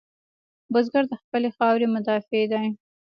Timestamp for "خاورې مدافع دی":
1.57-2.67